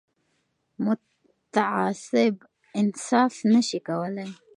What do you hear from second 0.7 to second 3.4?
متعصب انصاف